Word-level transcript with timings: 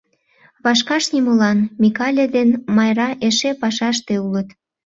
Вашкаш 0.63 1.03
нимолан— 1.13 1.59
Микале 1.81 2.25
ден 2.35 2.49
Майра 2.75 3.09
эше 3.27 3.51
пашаште 3.61 4.15
улыт. 4.25 4.47